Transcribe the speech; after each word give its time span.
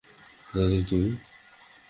দাদী, 0.53 0.79
তুমি? 0.89 1.09